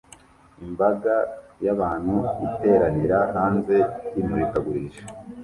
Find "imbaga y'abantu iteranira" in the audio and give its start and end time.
0.65-3.19